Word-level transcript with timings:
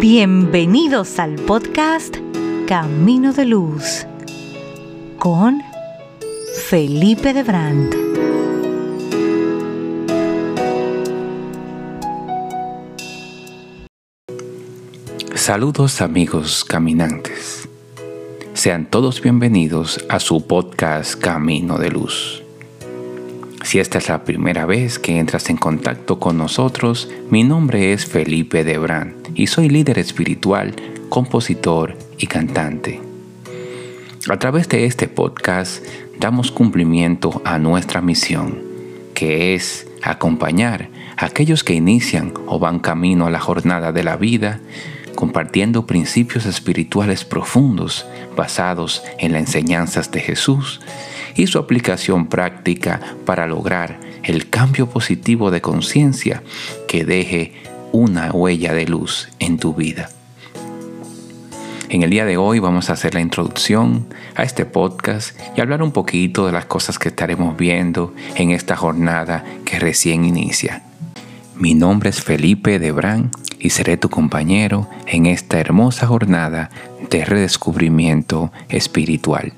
Bienvenidos 0.00 1.18
al 1.18 1.34
podcast 1.34 2.16
Camino 2.66 3.34
de 3.34 3.44
Luz 3.44 4.06
con 5.18 5.60
Felipe 6.70 7.34
de 7.34 7.42
Brandt. 7.42 7.94
Saludos 15.34 16.00
amigos 16.00 16.64
caminantes. 16.64 17.68
Sean 18.54 18.88
todos 18.88 19.20
bienvenidos 19.20 20.02
a 20.08 20.18
su 20.18 20.46
podcast 20.46 21.20
Camino 21.20 21.76
de 21.76 21.90
Luz. 21.90 22.42
Si 23.70 23.78
esta 23.78 23.98
es 23.98 24.08
la 24.08 24.24
primera 24.24 24.66
vez 24.66 24.98
que 24.98 25.20
entras 25.20 25.48
en 25.48 25.56
contacto 25.56 26.18
con 26.18 26.36
nosotros, 26.36 27.08
mi 27.30 27.44
nombre 27.44 27.92
es 27.92 28.04
Felipe 28.04 28.64
Debrán 28.64 29.14
y 29.36 29.46
soy 29.46 29.68
líder 29.68 30.00
espiritual, 30.00 30.74
compositor 31.08 31.96
y 32.18 32.26
cantante. 32.26 33.00
A 34.28 34.40
través 34.40 34.68
de 34.68 34.86
este 34.86 35.06
podcast 35.06 35.86
damos 36.18 36.50
cumplimiento 36.50 37.42
a 37.44 37.60
nuestra 37.60 38.00
misión, 38.00 38.60
que 39.14 39.54
es 39.54 39.86
acompañar 40.02 40.88
a 41.16 41.26
aquellos 41.26 41.62
que 41.62 41.74
inician 41.74 42.34
o 42.46 42.58
van 42.58 42.80
camino 42.80 43.28
a 43.28 43.30
la 43.30 43.38
jornada 43.38 43.92
de 43.92 44.02
la 44.02 44.16
vida, 44.16 44.58
compartiendo 45.14 45.86
principios 45.86 46.44
espirituales 46.44 47.24
profundos 47.24 48.04
basados 48.36 49.04
en 49.20 49.30
las 49.30 49.42
enseñanzas 49.42 50.10
de 50.10 50.18
Jesús 50.18 50.80
y 51.40 51.46
su 51.46 51.58
aplicación 51.58 52.26
práctica 52.26 53.00
para 53.24 53.46
lograr 53.46 53.98
el 54.24 54.50
cambio 54.50 54.90
positivo 54.90 55.50
de 55.50 55.62
conciencia 55.62 56.42
que 56.86 57.06
deje 57.06 57.54
una 57.92 58.30
huella 58.30 58.74
de 58.74 58.84
luz 58.84 59.30
en 59.38 59.58
tu 59.58 59.72
vida. 59.72 60.10
En 61.88 62.02
el 62.02 62.10
día 62.10 62.26
de 62.26 62.36
hoy 62.36 62.58
vamos 62.58 62.90
a 62.90 62.92
hacer 62.92 63.14
la 63.14 63.22
introducción 63.22 64.06
a 64.36 64.42
este 64.42 64.66
podcast 64.66 65.34
y 65.56 65.62
hablar 65.62 65.82
un 65.82 65.92
poquito 65.92 66.44
de 66.44 66.52
las 66.52 66.66
cosas 66.66 66.98
que 66.98 67.08
estaremos 67.08 67.56
viendo 67.56 68.12
en 68.34 68.50
esta 68.50 68.76
jornada 68.76 69.42
que 69.64 69.78
recién 69.78 70.26
inicia. 70.26 70.82
Mi 71.56 71.72
nombre 71.72 72.10
es 72.10 72.20
Felipe 72.20 72.78
Debrán 72.78 73.30
y 73.58 73.70
seré 73.70 73.96
tu 73.96 74.10
compañero 74.10 74.90
en 75.06 75.24
esta 75.24 75.58
hermosa 75.58 76.06
jornada 76.06 76.68
de 77.08 77.24
redescubrimiento 77.24 78.52
espiritual. 78.68 79.54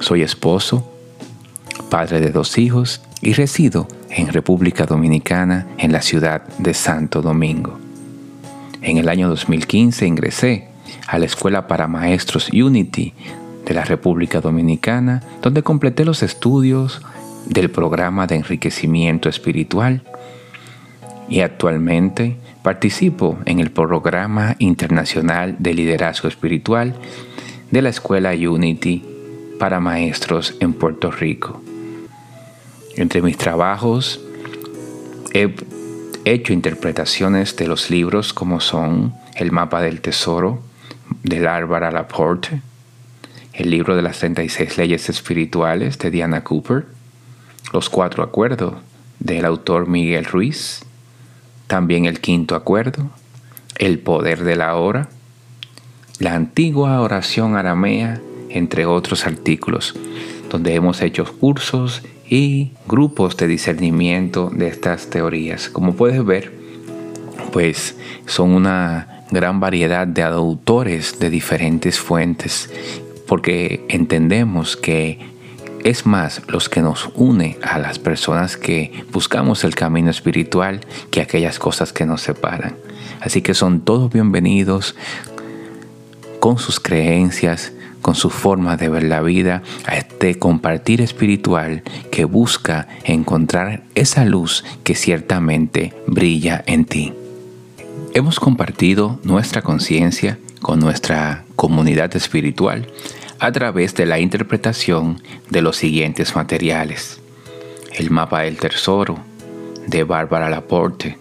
Soy 0.00 0.22
esposo, 0.22 0.90
padre 1.90 2.20
de 2.20 2.30
dos 2.30 2.56
hijos 2.56 3.02
y 3.20 3.34
resido 3.34 3.86
en 4.08 4.28
República 4.28 4.86
Dominicana 4.86 5.66
en 5.76 5.92
la 5.92 6.00
ciudad 6.00 6.42
de 6.58 6.72
Santo 6.72 7.20
Domingo. 7.20 7.78
En 8.80 8.96
el 8.96 9.10
año 9.10 9.28
2015 9.28 10.06
ingresé 10.06 10.68
a 11.06 11.18
la 11.18 11.26
Escuela 11.26 11.68
para 11.68 11.86
Maestros 11.86 12.48
Unity 12.48 13.12
de 13.66 13.74
la 13.74 13.84
República 13.84 14.40
Dominicana, 14.40 15.22
donde 15.42 15.62
completé 15.62 16.06
los 16.06 16.22
estudios 16.22 17.02
del 17.44 17.70
programa 17.70 18.26
de 18.26 18.36
enriquecimiento 18.36 19.28
espiritual 19.28 20.02
y 21.28 21.40
actualmente 21.40 22.38
participo 22.62 23.38
en 23.44 23.60
el 23.60 23.70
programa 23.70 24.56
internacional 24.60 25.56
de 25.58 25.74
liderazgo 25.74 26.26
espiritual 26.26 26.94
de 27.70 27.82
la 27.82 27.90
Escuela 27.90 28.32
Unity 28.32 29.09
para 29.60 29.78
maestros 29.78 30.56
en 30.60 30.72
Puerto 30.72 31.10
Rico. 31.10 31.60
Entre 32.96 33.20
mis 33.20 33.36
trabajos 33.36 34.18
he 35.34 35.54
hecho 36.24 36.54
interpretaciones 36.54 37.54
de 37.56 37.68
los 37.68 37.90
libros 37.90 38.32
como 38.32 38.60
son 38.60 39.12
El 39.36 39.52
mapa 39.52 39.82
del 39.82 40.00
tesoro 40.00 40.62
de 41.22 41.42
Bárbara 41.42 41.90
Laporte, 41.90 42.62
el 43.52 43.68
libro 43.68 43.96
de 43.96 44.00
las 44.02 44.18
36 44.20 44.78
leyes 44.78 45.10
espirituales 45.10 45.98
de 45.98 46.10
Diana 46.10 46.42
Cooper, 46.42 46.86
Los 47.74 47.90
cuatro 47.90 48.22
acuerdos 48.22 48.76
del 49.18 49.44
autor 49.44 49.86
Miguel 49.86 50.24
Ruiz, 50.24 50.80
también 51.66 52.06
el 52.06 52.20
quinto 52.20 52.54
acuerdo, 52.54 53.10
El 53.76 53.98
poder 53.98 54.42
de 54.42 54.56
la 54.56 54.74
hora, 54.76 55.10
la 56.18 56.34
antigua 56.34 56.98
oración 57.02 57.56
aramea 57.56 58.22
entre 58.50 58.86
otros 58.86 59.26
artículos, 59.26 59.94
donde 60.50 60.74
hemos 60.74 61.00
hecho 61.02 61.24
cursos 61.38 62.02
y 62.28 62.72
grupos 62.86 63.36
de 63.36 63.46
discernimiento 63.46 64.50
de 64.52 64.68
estas 64.68 65.10
teorías. 65.10 65.68
Como 65.68 65.94
puedes 65.94 66.24
ver, 66.24 66.52
pues 67.52 67.96
son 68.26 68.50
una 68.50 69.24
gran 69.30 69.60
variedad 69.60 70.06
de 70.06 70.22
autores 70.22 71.18
de 71.18 71.30
diferentes 71.30 71.98
fuentes, 71.98 72.70
porque 73.26 73.84
entendemos 73.88 74.76
que 74.76 75.18
es 75.84 76.04
más 76.04 76.42
los 76.48 76.68
que 76.68 76.82
nos 76.82 77.08
une 77.14 77.56
a 77.62 77.78
las 77.78 77.98
personas 77.98 78.56
que 78.56 79.04
buscamos 79.12 79.64
el 79.64 79.74
camino 79.74 80.10
espiritual 80.10 80.80
que 81.10 81.20
aquellas 81.20 81.58
cosas 81.58 81.92
que 81.92 82.06
nos 82.06 82.20
separan. 82.20 82.76
Así 83.20 83.42
que 83.42 83.54
son 83.54 83.80
todos 83.80 84.12
bienvenidos 84.12 84.94
con 86.38 86.58
sus 86.58 86.80
creencias, 86.80 87.72
con 88.00 88.14
su 88.14 88.30
forma 88.30 88.76
de 88.76 88.88
ver 88.88 89.04
la 89.04 89.20
vida, 89.20 89.62
a 89.86 89.96
este 89.96 90.38
compartir 90.38 91.00
espiritual 91.00 91.82
que 92.10 92.24
busca 92.24 92.88
encontrar 93.04 93.82
esa 93.94 94.24
luz 94.24 94.64
que 94.84 94.94
ciertamente 94.94 95.94
brilla 96.06 96.62
en 96.66 96.84
ti. 96.84 97.12
Hemos 98.14 98.40
compartido 98.40 99.20
nuestra 99.22 99.62
conciencia 99.62 100.38
con 100.60 100.80
nuestra 100.80 101.44
comunidad 101.56 102.14
espiritual 102.16 102.86
a 103.38 103.52
través 103.52 103.94
de 103.94 104.06
la 104.06 104.18
interpretación 104.18 105.22
de 105.48 105.62
los 105.62 105.76
siguientes 105.76 106.34
materiales. 106.34 107.20
El 107.96 108.10
mapa 108.10 108.42
del 108.42 108.56
tesoro 108.56 109.18
de 109.86 110.04
Bárbara 110.04 110.50
Laporte. 110.50 111.18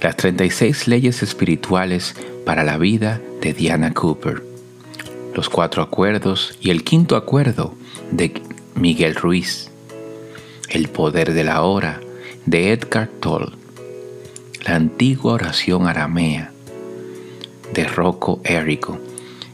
Las 0.00 0.16
36 0.16 0.88
leyes 0.88 1.22
espirituales 1.22 2.14
para 2.44 2.64
la 2.64 2.76
vida 2.76 3.20
de 3.40 3.52
Diana 3.52 3.94
Cooper 3.94 4.51
los 5.34 5.48
cuatro 5.48 5.82
acuerdos 5.82 6.56
y 6.60 6.70
el 6.70 6.84
quinto 6.84 7.16
acuerdo 7.16 7.74
de 8.10 8.42
Miguel 8.74 9.14
Ruiz, 9.14 9.70
El 10.68 10.88
poder 10.88 11.32
de 11.34 11.44
la 11.44 11.62
hora 11.62 12.00
de 12.46 12.72
Edgar 12.72 13.08
Toll, 13.20 13.56
la 14.64 14.76
antigua 14.76 15.34
oración 15.34 15.86
aramea 15.86 16.52
de 17.72 17.84
Rocco 17.84 18.40
Erico, 18.44 18.98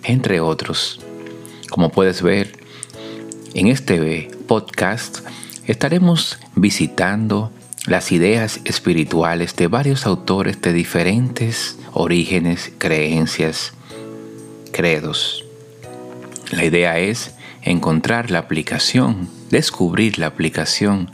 entre 0.03 0.41
otros. 0.41 1.00
Como 1.71 1.91
puedes 1.91 2.22
ver, 2.22 2.53
en 3.55 3.69
este 3.69 4.28
podcast 4.47 5.21
estaremos 5.67 6.38
visitando 6.55 7.53
las 7.87 8.12
ideas 8.12 8.61
espirituales 8.65 9.56
de 9.56 9.67
varios 9.67 10.06
autores 10.06 10.61
de 10.61 10.72
diferentes 10.72 11.78
orígenes, 11.93 12.72
creencias, 12.78 13.72
credos. 14.72 15.48
La 16.51 16.65
idea 16.65 16.99
es 16.99 17.35
encontrar 17.63 18.31
la 18.31 18.39
aplicación, 18.39 19.29
descubrir 19.51 20.19
la 20.19 20.29
aplicación 20.29 21.11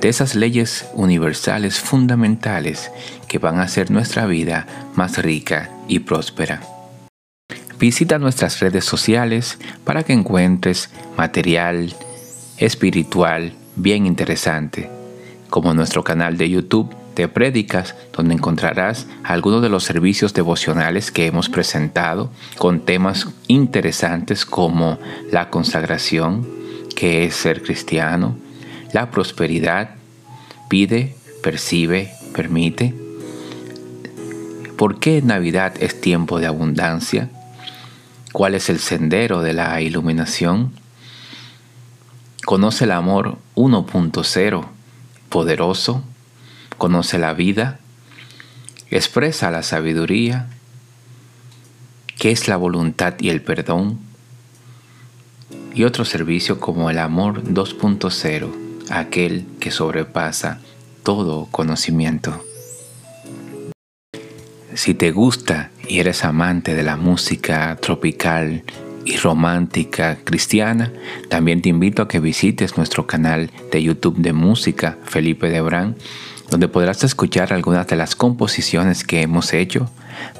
de 0.00 0.08
esas 0.08 0.34
leyes 0.34 0.86
universales 0.94 1.80
fundamentales 1.80 2.90
que 3.28 3.38
van 3.38 3.58
a 3.58 3.62
hacer 3.62 3.90
nuestra 3.90 4.26
vida 4.26 4.66
más 4.94 5.18
rica 5.18 5.70
y 5.88 6.00
próspera. 6.00 6.60
Visita 7.78 8.18
nuestras 8.18 8.60
redes 8.60 8.84
sociales 8.84 9.58
para 9.84 10.02
que 10.02 10.12
encuentres 10.12 10.90
material 11.16 11.94
espiritual 12.58 13.54
bien 13.76 14.04
interesante, 14.04 14.90
como 15.48 15.74
nuestro 15.74 16.04
canal 16.04 16.36
de 16.36 16.50
YouTube 16.50 16.94
de 17.18 17.28
prédicas, 17.28 17.94
donde 18.12 18.34
encontrarás 18.34 19.06
algunos 19.24 19.60
de 19.60 19.68
los 19.68 19.84
servicios 19.84 20.32
devocionales 20.32 21.10
que 21.10 21.26
hemos 21.26 21.48
presentado 21.48 22.30
con 22.56 22.80
temas 22.80 23.28
interesantes 23.48 24.46
como 24.46 24.98
la 25.30 25.50
consagración, 25.50 26.48
que 26.96 27.24
es 27.24 27.34
ser 27.34 27.62
cristiano, 27.62 28.36
la 28.92 29.10
prosperidad, 29.10 29.90
pide, 30.68 31.16
percibe, 31.42 32.12
permite. 32.34 32.94
¿Por 34.76 35.00
qué 35.00 35.20
Navidad 35.20 35.74
es 35.80 36.00
tiempo 36.00 36.38
de 36.38 36.46
abundancia? 36.46 37.30
¿Cuál 38.32 38.54
es 38.54 38.70
el 38.70 38.78
sendero 38.78 39.42
de 39.42 39.54
la 39.54 39.80
iluminación? 39.80 40.72
Conoce 42.44 42.84
el 42.84 42.92
amor 42.92 43.38
1.0, 43.56 44.64
poderoso, 45.28 46.04
conoce 46.78 47.18
la 47.18 47.34
vida, 47.34 47.80
expresa 48.90 49.50
la 49.50 49.62
sabiduría, 49.62 50.46
qué 52.18 52.30
es 52.30 52.48
la 52.48 52.56
voluntad 52.56 53.14
y 53.18 53.28
el 53.28 53.42
perdón, 53.42 53.98
y 55.74 55.84
otro 55.84 56.04
servicio 56.04 56.58
como 56.58 56.90
el 56.90 56.98
amor 56.98 57.44
2.0, 57.44 58.52
aquel 58.90 59.46
que 59.60 59.70
sobrepasa 59.70 60.60
todo 61.02 61.46
conocimiento. 61.50 62.44
Si 64.74 64.94
te 64.94 65.10
gusta 65.10 65.70
y 65.88 65.98
eres 65.98 66.24
amante 66.24 66.74
de 66.74 66.82
la 66.82 66.96
música 66.96 67.76
tropical 67.80 68.64
y 69.08 69.16
romántica 69.16 70.18
cristiana, 70.22 70.92
también 71.30 71.62
te 71.62 71.70
invito 71.70 72.02
a 72.02 72.08
que 72.08 72.20
visites 72.20 72.76
nuestro 72.76 73.06
canal 73.06 73.50
de 73.72 73.82
YouTube 73.82 74.18
de 74.18 74.34
música 74.34 74.98
Felipe 75.04 75.48
Debrán, 75.48 75.96
donde 76.50 76.68
podrás 76.68 77.02
escuchar 77.04 77.54
algunas 77.54 77.86
de 77.86 77.96
las 77.96 78.14
composiciones 78.14 79.04
que 79.04 79.22
hemos 79.22 79.54
hecho 79.54 79.90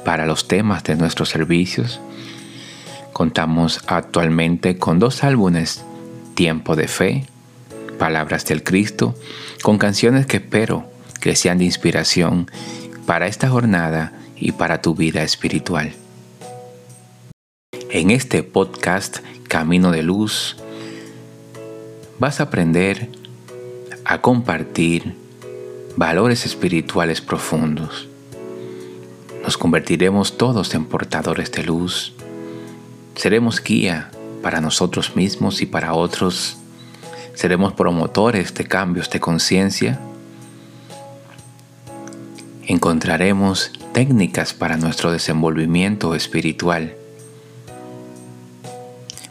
para 0.05 0.27
los 0.27 0.47
temas 0.47 0.83
de 0.83 0.95
nuestros 0.95 1.29
servicios. 1.29 1.99
Contamos 3.11 3.81
actualmente 3.87 4.77
con 4.77 4.99
dos 4.99 5.23
álbumes, 5.23 5.83
Tiempo 6.35 6.75
de 6.75 6.87
Fe, 6.87 7.25
Palabras 7.97 8.45
del 8.45 8.63
Cristo, 8.63 9.15
con 9.63 9.79
canciones 9.79 10.27
que 10.27 10.37
espero 10.37 10.87
que 11.19 11.35
sean 11.35 11.57
de 11.57 11.65
inspiración 11.65 12.51
para 13.07 13.25
esta 13.25 13.49
jornada 13.49 14.13
y 14.37 14.51
para 14.51 14.79
tu 14.79 14.93
vida 14.93 15.23
espiritual. 15.23 15.91
En 17.91 18.11
este 18.11 18.43
podcast 18.43 19.17
Camino 19.47 19.89
de 19.89 20.03
Luz 20.03 20.57
vas 22.19 22.39
a 22.39 22.43
aprender 22.43 23.09
a 24.05 24.21
compartir 24.21 25.15
valores 25.95 26.45
espirituales 26.45 27.19
profundos. 27.19 28.07
Nos 29.41 29.57
convertiremos 29.57 30.37
todos 30.37 30.75
en 30.75 30.85
portadores 30.85 31.51
de 31.51 31.63
luz. 31.63 32.13
Seremos 33.15 33.63
guía 33.63 34.11
para 34.43 34.61
nosotros 34.61 35.15
mismos 35.15 35.63
y 35.63 35.65
para 35.65 35.95
otros. 35.95 36.57
Seremos 37.33 37.73
promotores 37.73 38.53
de 38.53 38.65
cambios 38.65 39.09
de 39.09 39.19
conciencia. 39.19 39.99
Encontraremos 42.67 43.71
técnicas 43.93 44.53
para 44.53 44.77
nuestro 44.77 45.11
desenvolvimiento 45.11 46.13
espiritual 46.13 46.98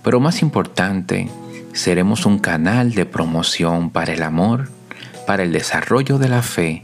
pero 0.09 0.21
más 0.21 0.41
importante, 0.41 1.29
seremos 1.75 2.25
un 2.25 2.39
canal 2.39 2.95
de 2.95 3.05
promoción 3.05 3.91
para 3.91 4.15
el 4.15 4.23
amor, 4.23 4.71
para 5.27 5.43
el 5.43 5.53
desarrollo 5.53 6.17
de 6.17 6.31
la 6.31 6.41
fe 6.41 6.83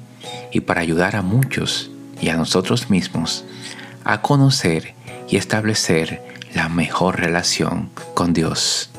y 0.53 0.61
para 0.61 0.83
ayudar 0.83 1.17
a 1.17 1.23
muchos 1.23 1.91
y 2.21 2.29
a 2.29 2.37
nosotros 2.37 2.91
mismos 2.91 3.47
a 4.05 4.21
conocer 4.21 4.93
y 5.27 5.39
establecer 5.39 6.23
la 6.55 6.69
mejor 6.69 7.19
relación 7.19 7.89
con 8.13 8.35
Dios. 8.35 8.91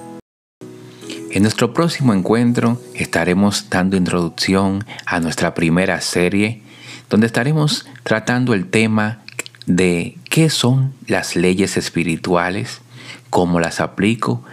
En 1.29 1.43
nuestro 1.43 1.75
próximo 1.75 2.11
encuentro 2.11 2.81
estaremos 2.95 3.69
dando 3.69 3.95
introducción 3.95 4.85
a 5.05 5.19
nuestra 5.19 5.53
primera 5.53 6.01
serie, 6.01 6.63
donde 7.11 7.27
estaremos 7.27 7.85
tratando 8.01 8.55
el 8.55 8.71
tema 8.71 9.19
de 9.67 10.17
qué 10.31 10.49
son 10.49 10.95
las 11.05 11.35
leyes 11.35 11.77
espirituales 11.77 12.81
cómo 13.29 13.59
las 13.59 13.79
aplico, 13.79 14.43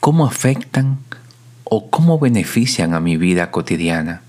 cómo 0.00 0.26
afectan 0.26 0.98
o 1.64 1.90
cómo 1.90 2.18
benefician 2.18 2.94
a 2.94 3.00
mi 3.00 3.16
vida 3.16 3.50
cotidiana. 3.50 4.22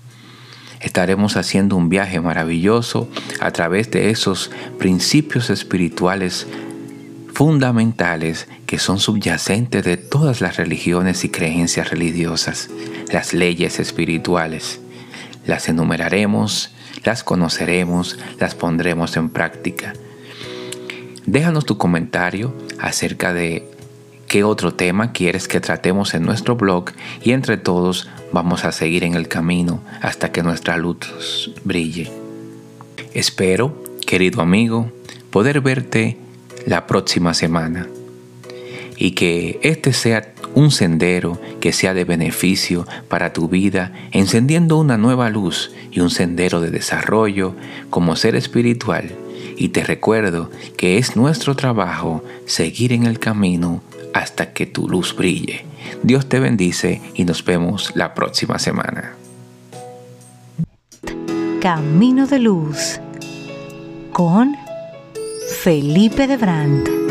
Estaremos 0.80 1.36
haciendo 1.36 1.76
un 1.76 1.88
viaje 1.88 2.20
maravilloso 2.20 3.08
a 3.40 3.50
través 3.52 3.90
de 3.90 4.10
esos 4.10 4.50
principios 4.78 5.48
espirituales 5.48 6.46
fundamentales 7.32 8.48
que 8.66 8.78
son 8.78 9.00
subyacentes 9.00 9.84
de 9.84 9.96
todas 9.96 10.40
las 10.40 10.56
religiones 10.56 11.24
y 11.24 11.30
creencias 11.30 11.90
religiosas, 11.90 12.70
las 13.12 13.32
leyes 13.32 13.80
espirituales. 13.80 14.80
Las 15.46 15.68
enumeraremos, 15.68 16.70
las 17.02 17.24
conoceremos, 17.24 18.18
las 18.38 18.54
pondremos 18.54 19.16
en 19.16 19.30
práctica. 19.30 19.94
Déjanos 21.26 21.66
tu 21.66 21.76
comentario 21.76 22.54
acerca 22.78 23.32
de 23.32 23.73
qué 24.34 24.42
otro 24.42 24.74
tema 24.74 25.12
quieres 25.12 25.46
que 25.46 25.60
tratemos 25.60 26.12
en 26.12 26.24
nuestro 26.24 26.56
blog 26.56 26.86
y 27.22 27.30
entre 27.30 27.56
todos 27.56 28.08
vamos 28.32 28.64
a 28.64 28.72
seguir 28.72 29.04
en 29.04 29.14
el 29.14 29.28
camino 29.28 29.80
hasta 30.02 30.32
que 30.32 30.42
nuestra 30.42 30.76
luz 30.76 31.52
brille. 31.62 32.10
Espero, 33.12 33.80
querido 34.04 34.42
amigo, 34.42 34.90
poder 35.30 35.60
verte 35.60 36.18
la 36.66 36.88
próxima 36.88 37.32
semana 37.32 37.86
y 38.96 39.12
que 39.12 39.60
este 39.62 39.92
sea 39.92 40.34
un 40.56 40.72
sendero 40.72 41.40
que 41.60 41.72
sea 41.72 41.94
de 41.94 42.02
beneficio 42.02 42.88
para 43.06 43.32
tu 43.32 43.48
vida, 43.48 43.92
encendiendo 44.10 44.78
una 44.78 44.98
nueva 44.98 45.30
luz 45.30 45.70
y 45.92 46.00
un 46.00 46.10
sendero 46.10 46.60
de 46.60 46.72
desarrollo 46.72 47.54
como 47.88 48.16
ser 48.16 48.34
espiritual. 48.34 49.14
Y 49.56 49.68
te 49.68 49.84
recuerdo 49.84 50.50
que 50.76 50.98
es 50.98 51.14
nuestro 51.14 51.54
trabajo 51.54 52.24
seguir 52.46 52.92
en 52.92 53.04
el 53.04 53.20
camino 53.20 53.80
hasta 54.14 54.54
que 54.54 54.64
tu 54.64 54.88
luz 54.88 55.14
brille. 55.14 55.66
Dios 56.02 56.26
te 56.26 56.40
bendice 56.40 57.02
y 57.14 57.24
nos 57.24 57.44
vemos 57.44 57.92
la 57.94 58.14
próxima 58.14 58.58
semana. 58.58 59.12
Camino 61.60 62.26
de 62.26 62.38
Luz 62.38 63.00
con 64.12 64.56
Felipe 65.62 66.26
de 66.26 66.36
Brandt. 66.36 67.03